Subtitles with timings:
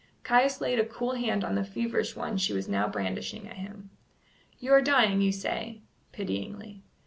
[0.23, 3.91] Caius laid a cool hand on the feverish one she was now brandishing at him.
[4.57, 6.81] "You are dying, you say" pityingly.